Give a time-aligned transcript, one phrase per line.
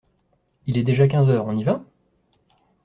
[0.65, 1.83] Il est déjà quinze heures, on y va?